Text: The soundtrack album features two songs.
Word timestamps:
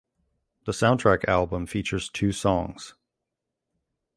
The 0.65 0.71
soundtrack 0.71 1.25
album 1.27 1.67
features 1.67 2.09
two 2.09 2.31
songs. 2.31 2.95